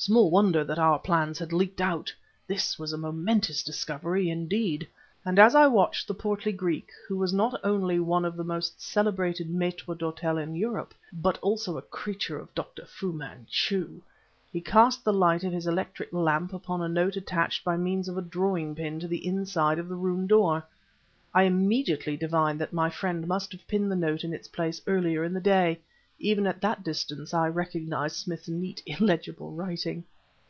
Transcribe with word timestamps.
Small 0.00 0.30
wonder 0.30 0.62
that 0.62 0.78
our 0.78 1.00
plans 1.00 1.40
had 1.40 1.52
leaked 1.52 1.80
out. 1.80 2.14
This 2.46 2.78
was 2.78 2.92
a 2.92 2.96
momentous 2.96 3.64
discovery 3.64 4.30
indeed. 4.30 4.86
And 5.24 5.40
as 5.40 5.56
I 5.56 5.66
watched 5.66 6.06
the 6.06 6.14
portly 6.14 6.52
Greek 6.52 6.90
who 7.08 7.16
was 7.16 7.32
not 7.32 7.58
only 7.64 7.98
one 7.98 8.24
of 8.24 8.36
the 8.36 8.44
most 8.44 8.80
celebrated 8.80 9.48
mâitres 9.50 9.98
d'hôtel 9.98 10.40
in 10.40 10.54
Europe, 10.54 10.94
but 11.12 11.36
also 11.38 11.76
a 11.76 11.82
creature 11.82 12.38
of 12.38 12.54
Dr. 12.54 12.84
Fu 12.86 13.12
Manchu, 13.12 14.00
he 14.52 14.60
cast 14.60 15.02
the 15.04 15.12
light 15.12 15.42
of 15.42 15.52
his 15.52 15.66
electric 15.66 16.12
lamp 16.12 16.52
upon 16.52 16.80
a 16.80 16.88
note 16.88 17.16
attached 17.16 17.64
by 17.64 17.76
means 17.76 18.08
of 18.08 18.16
a 18.16 18.22
drawing 18.22 18.76
pin 18.76 19.00
to 19.00 19.08
the 19.08 19.26
inside 19.26 19.80
of 19.80 19.88
the 19.88 19.96
room 19.96 20.28
door. 20.28 20.64
I 21.34 21.42
immediately 21.42 22.16
divined 22.16 22.60
that 22.60 22.72
my 22.72 22.88
friend 22.88 23.26
must 23.26 23.50
have 23.50 23.66
pinned 23.66 23.90
the 23.90 23.96
note 23.96 24.22
in 24.22 24.32
its 24.32 24.46
place 24.46 24.80
earlier 24.86 25.24
in 25.24 25.32
the 25.34 25.40
day; 25.40 25.80
even 26.20 26.48
at 26.48 26.60
that 26.60 26.82
distance 26.82 27.32
I 27.32 27.46
recognized 27.46 28.16
Smith's 28.16 28.48
neat, 28.48 28.82
illegible 28.86 29.52
writing. 29.52 30.02